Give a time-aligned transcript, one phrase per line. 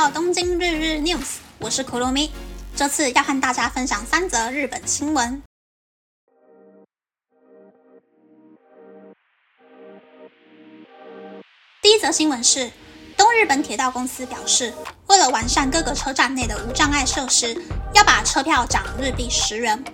[0.00, 2.32] 到东京日日 news，我是库鲁米。
[2.74, 5.42] 这次要和大家分享三则日本新闻。
[11.82, 12.70] 第一则新闻是，
[13.14, 14.72] 东日本铁道公司表示，
[15.08, 17.54] 为了完善各个车站内的无障碍设施，
[17.92, 19.84] 要把车票涨日币十元。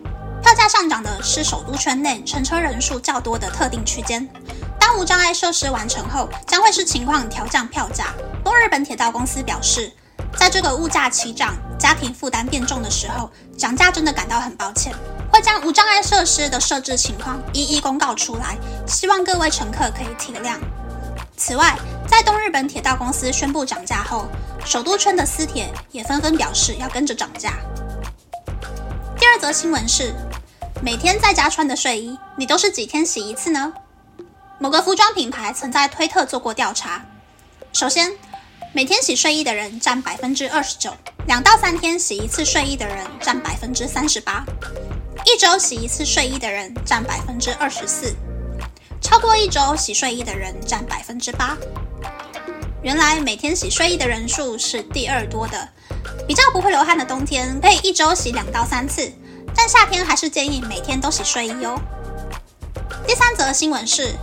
[0.41, 4.29] 票价上涨的是首都圈内乘车人数较多的特定区间。
[4.87, 8.15] 当无障碍设施完成后，将会视情况调降票价。
[8.45, 9.93] 东日本铁道公司表示，
[10.39, 14.95] 在这个物价齐涨、家庭负担变重的时候，涨价真的感到很抱歉，
[15.29, 20.57] 会将无障碍设施的设置情况一一公告出来，希望各位乘客可以体谅。
[21.37, 24.29] 此外，在东日本铁道公司宣布涨价后，
[24.65, 27.55] 首都圈的私铁也纷纷表示要跟着涨价。
[29.19, 30.15] 第二则新闻是，
[30.81, 33.73] 每天在家穿的睡衣，你都是几天洗一次呢？
[34.59, 37.05] 某个服装品牌曾在推特做过调查。
[37.75, 38.11] 首先，
[38.73, 40.91] 每天洗睡衣的人占百分之二十九，
[41.27, 44.47] 两到三天洗一次睡衣的人占百分之三十八，
[45.27, 48.15] 一周洗一次睡衣的人占百分之二十四，
[49.03, 51.55] 超过一周洗睡衣的人占百分之八。
[52.83, 55.69] 原来每天洗睡衣的人数是第二多的。
[56.27, 59.13] 比较不会流汗的冬天，可以一周洗两到三次，
[59.55, 61.79] 但夏天还是建议每天都洗睡衣哦。
[63.07, 64.15] 第三则新闻是。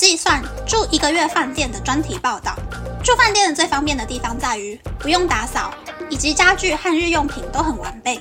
[0.00, 2.56] 计算住一个月饭店的专题报道。
[3.04, 5.74] 住饭店的最方便的地方在于不用打扫，
[6.08, 8.14] 以及家具和日用品都很完备。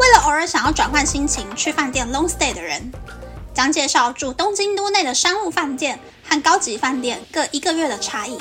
[0.00, 2.90] 为了偶尔想要转换心情去饭店 long stay 的人，
[3.54, 5.96] 将介绍住东京都内的商务饭店
[6.28, 8.36] 和高级饭店各一个月的差异。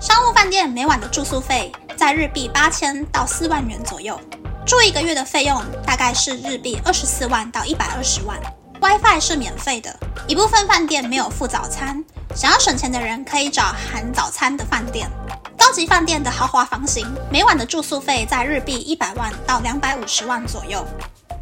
[0.00, 4.16] 商务饭店每晚的住宿费在日币八千到四万元左右，
[4.64, 8.38] 住一个月的费用大概是日币二十四万到一百二十万。
[8.84, 12.04] WiFi 是免费的，一部分饭店没有附早餐，
[12.36, 15.08] 想要省钱的人可以找含早餐的饭店。
[15.56, 20.84] 高级饭店的豪华房型，每晚的住宿费在日币一百万到两百五十万左右，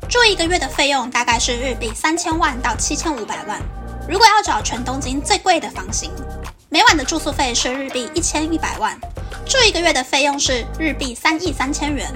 [0.08, 3.60] 住一个月的费用大概是日币三千万到七千五百万。
[4.08, 6.12] 如果要找全东京最贵的房型，
[6.68, 8.96] 每晚的住宿费是日币一千一百万，
[9.44, 12.08] 住一个月的费用是日币三亿三千元。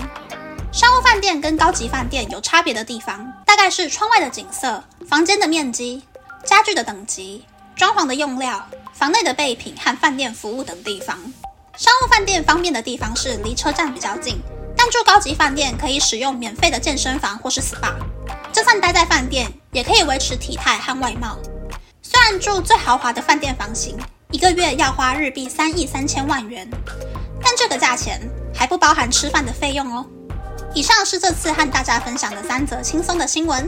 [0.77, 6.03] 商务饭店跟高级饭店有差别的地方，大概是窗外的景色、房间的面积、
[6.45, 11.17] 家具的等级、装潢的用料、房内的备品和饭店服务等地方。
[11.79, 14.37] 商务饭店方便的地方是离车站比较近，
[14.77, 17.95] 但住高级饭店可以使用免费的健身房或是 SPA。
[18.53, 21.39] 就算待在饭店，也可以维持体态和外貌。
[22.03, 23.97] 虽然住最豪华的饭店房型，
[24.31, 26.69] 一个月要花日币三亿三千万元，
[27.43, 28.21] 但这个价钱
[28.55, 30.05] 还不包含吃饭的费用哦。
[30.77, 33.67] 以上是这次和大家分享的三则轻松的新闻。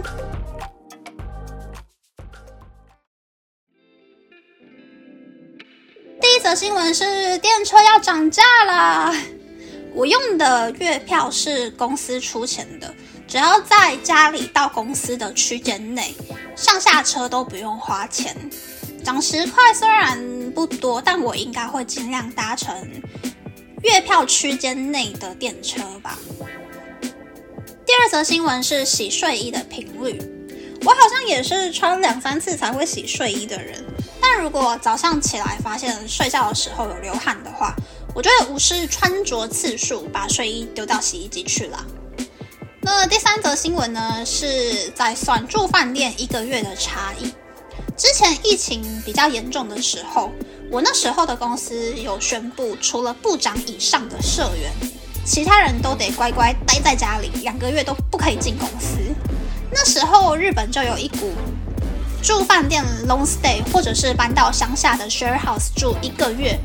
[6.20, 9.16] 第一则新闻是电车要涨价啦！
[9.94, 12.94] 我用的月票是公司出钱的，
[13.26, 16.14] 只要在家里到公司的区间内，
[16.54, 18.36] 上下车都不用花钱。
[19.02, 22.76] 涨十块虽然不多，但我应该会尽量搭乘
[23.82, 26.19] 月票区间内的电车吧。
[27.98, 30.22] 第二则新闻是洗睡衣的频率。
[30.84, 33.84] 我好像也是穿两三次才会洗睡衣的人，
[34.20, 37.75] 但如果早上起来发现睡觉的时候有流汗的话，
[38.14, 41.84] 我就会无视穿着次数，把睡衣丢到洗衣机去了。
[42.82, 47.28] 那第三则新闻呢，是在算住饭店一个月的差异。
[47.97, 50.31] 之前疫情比较严重的时候，
[50.70, 54.88] 我那时候的公司有宣布，除了部长以上的社员。
[55.28, 58.96] 其他人都得乖乖待在家里，两个月都不可以进公司。
[59.70, 61.32] 那时候日本就有一股
[62.22, 66.58] 住饭店 long stay，或者是搬到乡下的 share house 住一个月，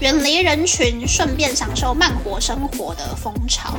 [0.00, 3.76] 远离人群，顺便享受慢活生活的风潮。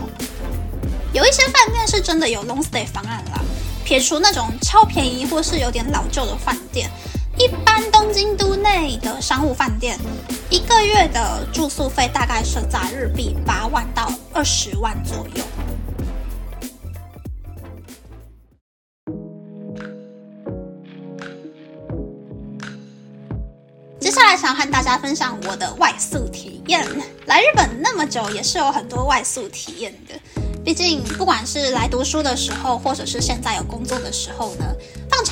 [1.11, 3.41] 有一些饭店是真的有 long stay 方案啦，
[3.83, 6.89] 撇除那种超便宜或是有点老旧的饭店。
[7.39, 9.97] 一般东京都内的商务饭店，
[10.51, 15.43] 一个月的住宿费大概是在日币八万到二十万左右。
[23.99, 26.85] 接下来想和大家分享我的外宿体验。
[27.25, 30.13] 来日本那么久，也是有很多外宿体验的。
[30.63, 34.65] 毕竟，不管是来读书的时候，或者是现在有工作的时候呢。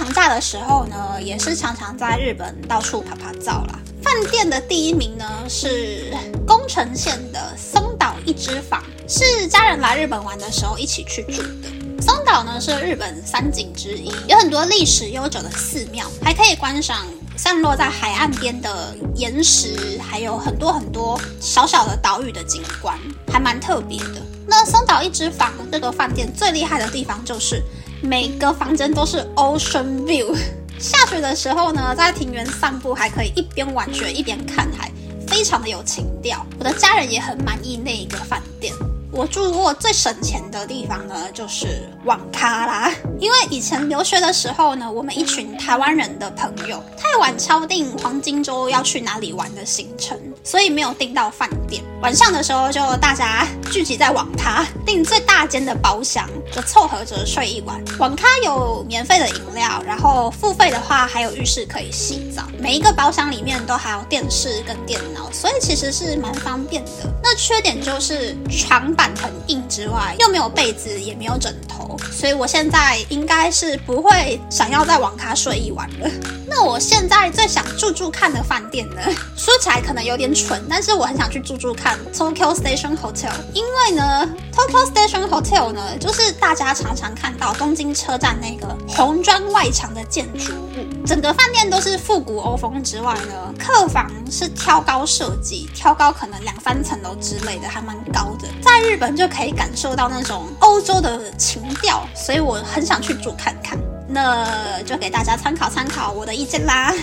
[0.01, 3.79] 长假的时候呢，也是常常在日本到处拍拍照啦。
[4.01, 6.11] 饭店的第一名呢是
[6.43, 12.01] 宫城县的松岛一之坊，是家人来日本玩的时候一起去住的。
[12.01, 17.05] 松岛呢是日本三景之一，有很多历史悠久的寺庙，还可以观赏
[17.37, 22.97] 散落在海岸边的岩石，还有很多很多小小的岛屿的景观，
[23.31, 24.19] 还蛮特别的。
[24.47, 27.63] 那松岛一之坊这个饭店最厉害的地方就是
[28.03, 30.35] 每个房间都是 ocean view。
[30.79, 34.91] 下雪的时候呢，在庭园散步还可以一边玩雪一边看海，
[35.27, 36.43] 非常的有情调。
[36.57, 38.73] 我的家人也很满意那一个饭店。
[39.11, 42.91] 我住过最省钱的地方呢，就是网咖啦。
[43.19, 51.83] 因为以前留学的时候呢，我们一群台湾人的朋友太晚敲定黄金周要去哪里玩的行程，所以没有订到饭店。
[52.01, 57.81] 晚上的时候就大家聚集在网咖，订最大间的包厢，就凑合着睡一晚。
[57.99, 62.43] 网咖有免费的饮料，然后付费的话还有浴室可以洗澡。
[62.59, 66.91] 每一个包厢里面都还有电视跟电脑，所以其实是蛮方便的。
[67.23, 68.91] 那缺点就是床。
[68.93, 76.09] 板很硬之外，又没有被子，也没有枕头，所以我现在应该是不会想要在网咖睡一晚了。
[76.45, 79.01] 那我现在最想住住看的饭店呢？
[79.37, 103.77] 说起来可能有点蠢，但是我很想去住住看 Tokyo Station Hotel，因为呢，Tokyo Station Hotel 呢，就是大家常常看到东京车站那个红砖外墙的建筑物，整个饭店都是复古欧风之外呢，客房是挑高设计，挑高可能两三层楼之类的，还蛮高的，在日本就可以感受到那种欧洲的情调，所以我很想去住看看。
[104.13, 106.93] 那就给大家参考参考我的意见啦。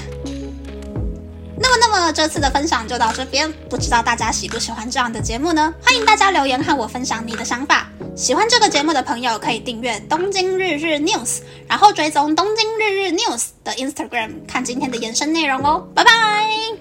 [1.60, 5.74] 那么，那么这次的分享就到这边，不知道大家喜不喜欢这样的节目呢？
[5.84, 7.88] 欢迎大家留言和我分享你的想法。
[8.16, 15.86] 喜欢这个节目的朋友可以订阅东京日日 news，然后追踪东京日日 news 的 Instagram 看今天的延伸内容哦。
[15.94, 16.77] 拜拜。